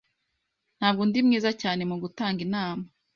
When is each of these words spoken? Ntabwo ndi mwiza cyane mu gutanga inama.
Ntabwo 0.77 1.01
ndi 1.07 1.19
mwiza 1.25 1.51
cyane 1.61 1.81
mu 1.89 1.95
gutanga 2.03 2.39
inama. 2.47 2.83